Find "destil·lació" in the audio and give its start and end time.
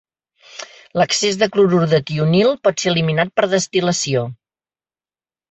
3.53-4.27